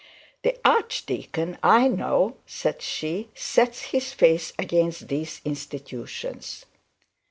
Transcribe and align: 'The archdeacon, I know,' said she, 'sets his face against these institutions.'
'The 0.41 0.57
archdeacon, 0.65 1.59
I 1.61 1.87
know,' 1.87 2.37
said 2.47 2.81
she, 2.81 3.29
'sets 3.35 3.83
his 3.91 4.13
face 4.13 4.51
against 4.57 5.09
these 5.09 5.41
institutions.' 5.45 6.65